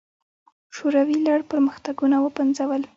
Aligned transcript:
شوروي 0.75 1.17
لړ 1.27 1.39
پرمختګونه 1.51 2.15
وپنځول. 2.19 2.81